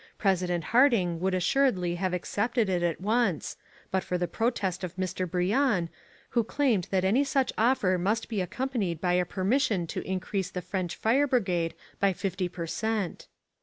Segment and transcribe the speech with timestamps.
[0.17, 3.55] President Harding would assuredly have accepted it at once
[3.91, 5.29] but for the protest of Mr.
[5.29, 5.89] Briand,
[6.29, 10.59] who claimed that any such offer must be accompanied by a permission to increase the
[10.63, 13.27] French fire brigade by fifty per cent.